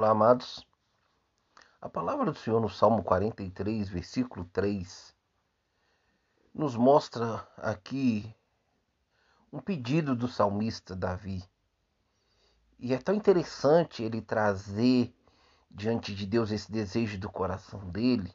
[0.00, 0.66] Olá, amados.
[1.78, 5.14] A palavra do Senhor no Salmo 43, versículo 3,
[6.54, 8.34] nos mostra aqui
[9.52, 11.44] um pedido do salmista Davi.
[12.78, 15.14] E é tão interessante ele trazer
[15.70, 18.32] diante de Deus esse desejo do coração dele.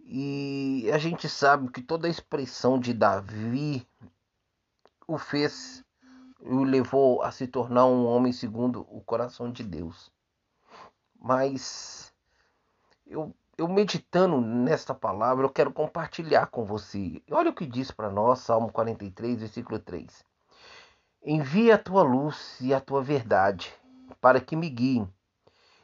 [0.00, 3.86] E a gente sabe que toda a expressão de Davi
[5.06, 5.84] o fez
[6.40, 10.10] o levou a se tornar um homem segundo o coração de Deus.
[11.18, 12.12] Mas
[13.06, 17.22] eu, eu meditando nesta palavra, eu quero compartilhar com você.
[17.30, 20.24] Olha o que diz para nós, Salmo 43, versículo 3.
[21.22, 23.74] Envia a tua luz e a tua verdade,
[24.20, 25.12] para que me guiem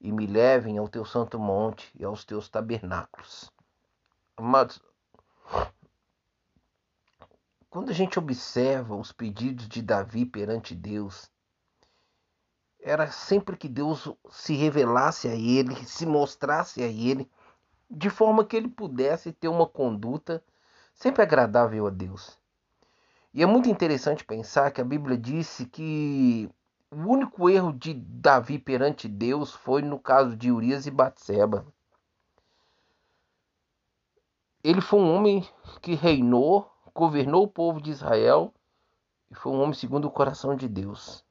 [0.00, 3.50] e me levem ao teu santo monte e aos teus tabernáculos.
[4.36, 4.80] Amados,
[7.68, 11.30] quando a gente observa os pedidos de Davi perante Deus,
[12.86, 17.28] era sempre que Deus se revelasse a ele, se mostrasse a ele,
[17.90, 20.40] de forma que ele pudesse ter uma conduta
[20.94, 22.38] sempre agradável a Deus.
[23.34, 26.48] E é muito interessante pensar que a Bíblia disse que
[26.88, 31.66] o único erro de Davi perante Deus foi no caso de Urias e Batseba.
[34.62, 35.44] Ele foi um homem
[35.82, 38.54] que reinou, governou o povo de Israel
[39.28, 41.25] e foi um homem segundo o coração de Deus.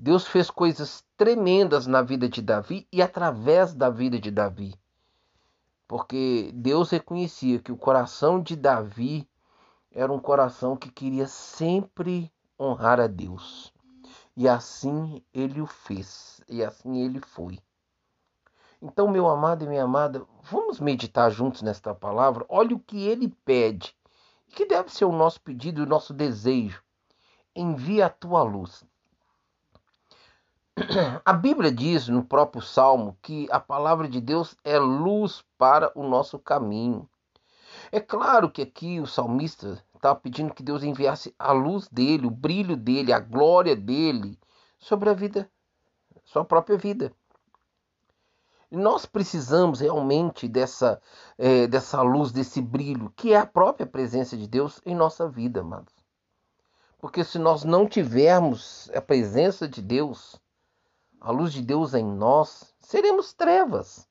[0.00, 4.72] Deus fez coisas tremendas na vida de Davi e através da vida de Davi.
[5.88, 9.28] Porque Deus reconhecia que o coração de Davi
[9.90, 13.74] era um coração que queria sempre honrar a Deus.
[14.36, 17.58] E assim ele o fez, e assim ele foi.
[18.80, 22.46] Então, meu amado e minha amada, vamos meditar juntos nesta palavra.
[22.48, 23.96] Olha o que ele pede,
[24.50, 26.84] que deve ser o nosso pedido, o nosso desejo.
[27.52, 28.84] Envia a tua luz.
[31.24, 36.02] A Bíblia diz no próprio Salmo que a palavra de Deus é luz para o
[36.06, 37.08] nosso caminho.
[37.90, 42.30] É claro que aqui o salmista estava pedindo que Deus enviasse a luz dele, o
[42.30, 44.38] brilho dele, a glória dele
[44.78, 45.50] sobre a vida,
[46.24, 47.12] sua própria vida.
[48.70, 51.00] Nós precisamos realmente dessa,
[51.38, 55.60] é, dessa luz, desse brilho, que é a própria presença de Deus em nossa vida,
[55.60, 55.94] amados.
[56.98, 60.38] Porque se nós não tivermos a presença de Deus,
[61.20, 64.08] a luz de Deus em nós, seremos trevas.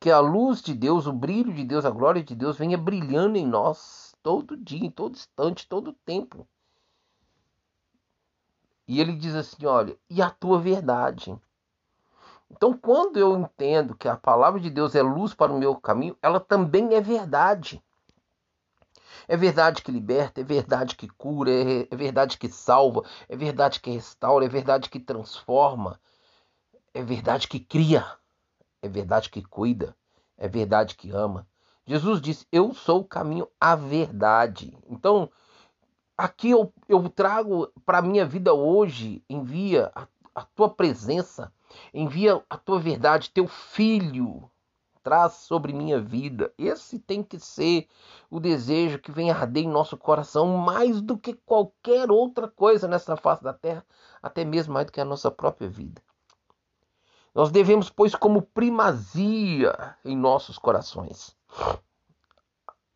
[0.00, 3.36] Que a luz de Deus, o brilho de Deus, a glória de Deus venha brilhando
[3.36, 6.46] em nós todo dia, em todo instante, todo tempo.
[8.86, 11.38] E ele diz assim: olha, e a tua verdade.
[12.50, 16.16] Então, quando eu entendo que a palavra de Deus é luz para o meu caminho,
[16.22, 17.82] ela também é verdade.
[19.28, 23.78] É verdade que liberta, é verdade que cura, é, é verdade que salva, é verdade
[23.78, 26.00] que restaura, é verdade que transforma,
[26.94, 28.06] é verdade que cria,
[28.80, 29.94] é verdade que cuida,
[30.38, 31.46] é verdade que ama.
[31.86, 34.78] Jesus disse: Eu sou o caminho, a verdade.
[34.88, 35.30] Então,
[36.16, 41.52] aqui eu, eu trago para a minha vida hoje, envia a, a tua presença,
[41.92, 44.50] envia a tua verdade, teu filho
[45.08, 46.52] traz sobre minha vida.
[46.58, 47.88] Esse tem que ser
[48.30, 53.16] o desejo que vem arder em nosso coração mais do que qualquer outra coisa nessa
[53.16, 53.86] face da terra,
[54.22, 56.02] até mesmo mais do que a nossa própria vida.
[57.34, 61.34] Nós devemos, pois, como primazia em nossos corações,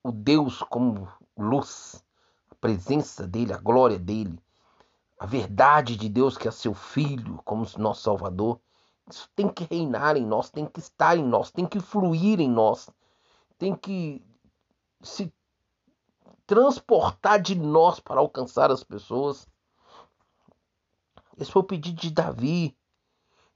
[0.04, 2.04] o Deus como luz,
[2.50, 4.38] a presença dele, a glória dele,
[5.18, 8.60] a verdade de Deus que é seu Filho como nosso Salvador
[9.10, 12.48] isso tem que reinar em nós, tem que estar em nós, tem que fluir em
[12.48, 12.88] nós,
[13.58, 14.24] tem que
[15.02, 15.32] se
[16.46, 19.46] transportar de nós para alcançar as pessoas.
[21.38, 22.76] Esse foi o pedido de Davi.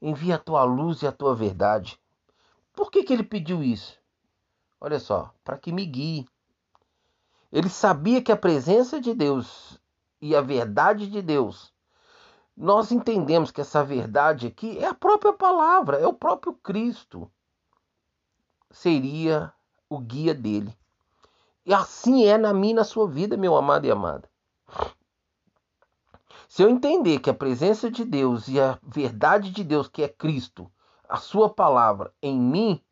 [0.01, 2.01] Envia a tua luz e a tua verdade.
[2.73, 3.99] Por que, que ele pediu isso?
[4.81, 6.29] Olha só, para que me guie.
[7.51, 9.81] Ele sabia que a presença de Deus
[10.21, 11.73] e a verdade de Deus
[12.57, 17.31] nós entendemos que essa verdade aqui é a própria palavra, é o próprio Cristo.
[18.71, 19.53] Seria
[19.89, 20.77] o guia dele.
[21.67, 24.31] E assim é na minha na sua vida, meu amado e amada.
[26.49, 30.09] Se eu entender que a presença de Deus e a verdade de Deus, que é
[30.09, 30.71] Cristo,
[31.09, 32.83] a sua palavra em mim,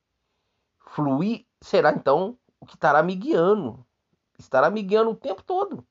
[0.78, 3.84] fluir, será então o que estará me guiando.
[4.38, 5.86] Estará me guiando o tempo todo.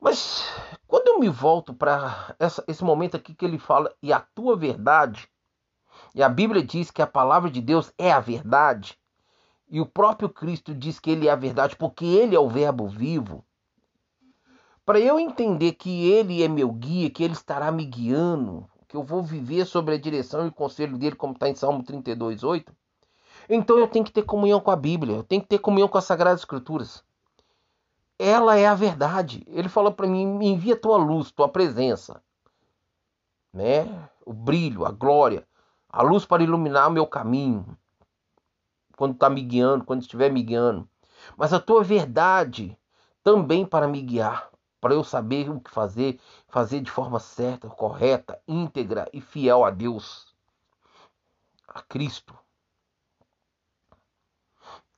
[0.00, 0.44] Mas
[0.94, 2.36] quando eu me volto para
[2.68, 5.28] esse momento aqui que ele fala, e a tua verdade,
[6.14, 8.96] e a Bíblia diz que a palavra de Deus é a verdade,
[9.68, 12.86] e o próprio Cristo diz que ele é a verdade porque ele é o Verbo
[12.86, 13.44] vivo.
[14.86, 19.02] Para eu entender que ele é meu guia, que ele estará me guiando, que eu
[19.02, 22.72] vou viver sobre a direção e o conselho dele, como está em Salmo 32, 8,
[23.48, 25.98] então eu tenho que ter comunhão com a Bíblia, eu tenho que ter comunhão com
[25.98, 27.02] as Sagradas Escrituras.
[28.18, 29.42] Ela é a verdade.
[29.48, 32.22] Ele falou para mim: me envia tua luz, tua presença,
[33.52, 34.08] né?
[34.24, 35.46] O brilho, a glória,
[35.88, 37.76] a luz para iluminar o meu caminho,
[38.96, 40.88] quando está me guiando, quando estiver me guiando.
[41.36, 42.78] Mas a tua verdade
[43.22, 44.50] também para me guiar,
[44.80, 49.70] para eu saber o que fazer, fazer de forma certa, correta, íntegra e fiel a
[49.70, 50.34] Deus,
[51.66, 52.36] a Cristo.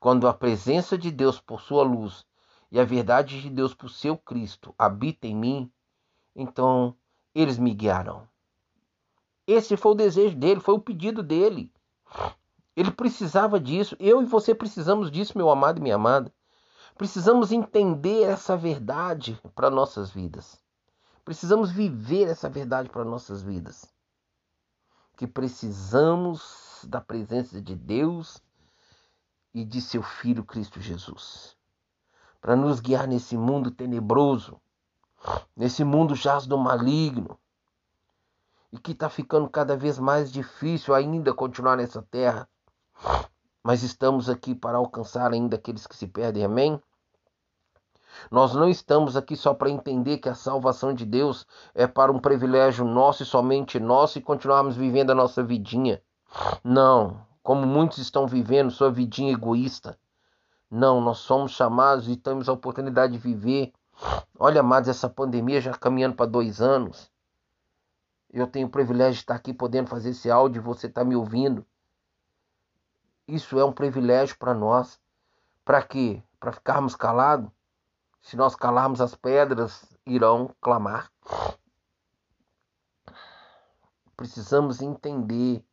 [0.00, 2.24] Quando a presença de Deus por sua luz
[2.76, 5.72] e a verdade de Deus por seu Cristo habita em mim,
[6.34, 6.94] então
[7.34, 8.28] eles me guiarão.
[9.46, 11.72] Esse foi o desejo dele, foi o pedido dele.
[12.76, 13.96] Ele precisava disso.
[13.98, 16.30] Eu e você precisamos disso, meu amado e minha amada.
[16.98, 20.60] Precisamos entender essa verdade para nossas vidas.
[21.24, 23.90] Precisamos viver essa verdade para nossas vidas.
[25.16, 28.38] Que precisamos da presença de Deus
[29.54, 31.56] e de seu Filho Cristo Jesus
[32.46, 34.60] para nos guiar nesse mundo tenebroso,
[35.56, 37.36] nesse mundo jaz do maligno
[38.70, 42.48] e que está ficando cada vez mais difícil ainda continuar nessa terra
[43.64, 46.80] mas estamos aqui para alcançar ainda aqueles que se perdem, amém?
[48.30, 51.44] Nós não estamos aqui só para entender que a salvação de Deus
[51.74, 56.00] é para um privilégio nosso e somente nosso e continuarmos vivendo a nossa vidinha.
[56.62, 59.98] Não, como muitos estão vivendo sua vidinha egoísta.
[60.70, 63.72] Não, nós somos chamados e temos a oportunidade de viver.
[64.38, 67.10] Olha, amados, essa pandemia já caminhando para dois anos.
[68.30, 71.14] Eu tenho o privilégio de estar aqui podendo fazer esse áudio e você está me
[71.14, 71.64] ouvindo.
[73.26, 75.00] Isso é um privilégio para nós.
[75.64, 76.22] Para quê?
[76.38, 77.50] Para ficarmos calados?
[78.20, 81.10] Se nós calarmos, as pedras irão clamar.
[84.16, 85.64] Precisamos entender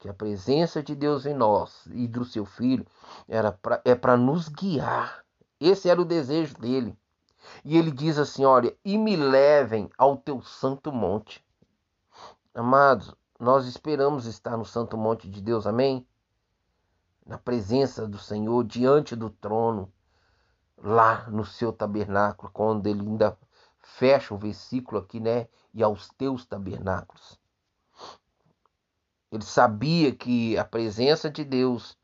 [0.00, 2.84] que a presença de Deus em nós e do seu Filho
[3.28, 5.24] era pra, é para nos guiar.
[5.60, 6.98] Esse era o desejo dele.
[7.64, 11.44] E ele diz assim: Olha, e me levem ao teu santo monte.
[12.52, 16.04] Amados, nós esperamos estar no santo monte de Deus, amém?
[17.30, 19.92] na presença do Senhor, diante do trono,
[20.76, 23.38] lá no seu tabernáculo, quando ele ainda
[23.78, 25.46] fecha o versículo aqui, né?
[25.72, 27.39] E aos teus tabernáculos.
[29.32, 31.96] Ele sabia que a presença de Deus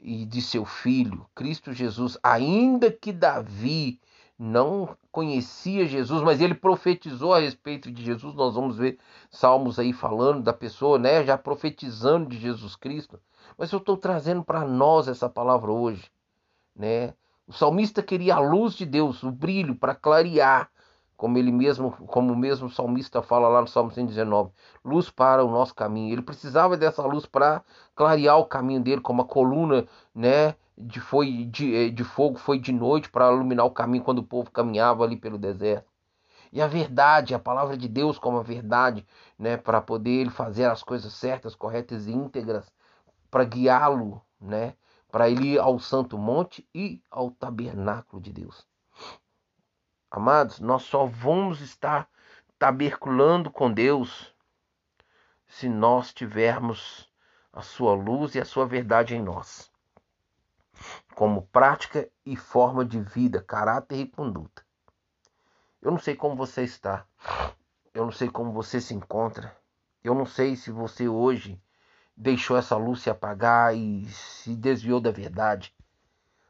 [0.00, 4.00] e de seu filho, Cristo Jesus, ainda que Davi
[4.38, 8.34] não conhecia Jesus, mas ele profetizou a respeito de Jesus.
[8.34, 8.98] Nós vamos ver
[9.30, 13.18] salmos aí falando da pessoa, né, já profetizando de Jesus Cristo.
[13.56, 16.10] Mas eu estou trazendo para nós essa palavra hoje,
[16.76, 17.14] né?
[17.46, 20.70] O salmista queria a luz de Deus, o brilho para clarear,
[21.18, 24.52] como ele mesmo, como o mesmo salmista fala lá no Salmo 119,
[24.84, 26.12] luz para o nosso caminho.
[26.12, 27.64] Ele precisava dessa luz para
[27.96, 29.84] clarear o caminho dele, como a coluna,
[30.14, 34.20] né, de foi de, eh, de fogo foi de noite para iluminar o caminho quando
[34.20, 35.90] o povo caminhava ali pelo deserto.
[36.52, 39.04] E a verdade, a palavra de Deus como a verdade,
[39.36, 42.72] né, para poder ele fazer as coisas certas, corretas e íntegras,
[43.28, 44.74] para guiá-lo, né,
[45.10, 48.64] para ele ir ao santo monte e ao tabernáculo de Deus.
[50.10, 52.08] Amados, nós só vamos estar
[52.58, 54.34] taberculando com Deus
[55.46, 57.08] se nós tivermos
[57.52, 59.70] a sua luz e a sua verdade em nós,
[61.14, 64.64] como prática e forma de vida, caráter e conduta.
[65.82, 67.04] Eu não sei como você está,
[67.92, 69.56] eu não sei como você se encontra,
[70.02, 71.60] eu não sei se você hoje
[72.16, 75.74] deixou essa luz se apagar e se desviou da verdade.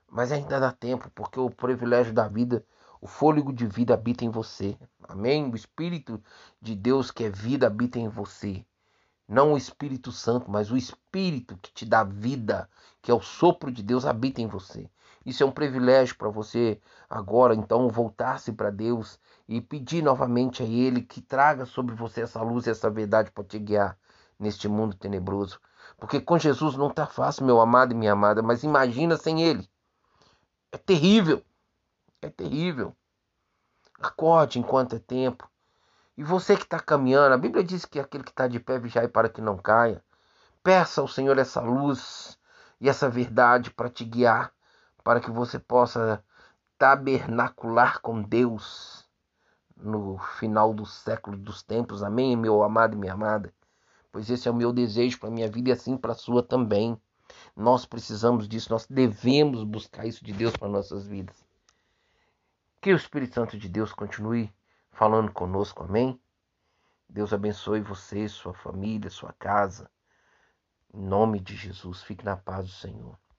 [0.08, 2.64] Mas ainda dá tempo, porque o privilégio da vida,
[3.00, 4.76] o fôlego de vida habita em você.
[5.08, 5.50] Amém?
[5.50, 6.22] O Espírito
[6.60, 8.64] de Deus que é vida habita em você.
[9.28, 12.68] Não o Espírito Santo, mas o Espírito que te dá vida,
[13.02, 14.88] que é o sopro de Deus, habita em você.
[15.24, 20.66] Isso é um privilégio para você agora, então, voltar-se para Deus e pedir novamente a
[20.66, 23.98] Ele que traga sobre você essa luz e essa verdade para te guiar
[24.38, 25.60] neste mundo tenebroso.
[25.98, 29.68] Porque com Jesus não está fácil, meu amado e minha amada, mas imagina sem Ele.
[30.72, 31.42] É terrível.
[32.20, 32.96] É terrível.
[34.00, 35.48] Acorde enquanto é tempo.
[36.16, 39.08] E você que está caminhando, a Bíblia diz que aquele que está de pé vigiai
[39.08, 40.02] para que não caia.
[40.62, 42.38] Peça ao Senhor essa luz
[42.80, 44.52] e essa verdade para te guiar,
[45.04, 46.22] para que você possa
[46.76, 49.08] tabernacular com Deus
[49.76, 52.02] no final do século dos tempos.
[52.02, 53.52] Amém, meu amado e minha amada
[54.18, 56.42] pois esse é o meu desejo para a minha vida e assim para a sua
[56.42, 57.00] também.
[57.54, 61.47] Nós precisamos disso, nós devemos buscar isso de Deus para nossas vidas.
[62.88, 64.50] Que o Espírito Santo de Deus continue
[64.92, 66.18] falando conosco, amém?
[67.06, 69.90] Deus abençoe você, sua família, sua casa.
[70.94, 73.18] Em nome de Jesus, fique na paz do Senhor.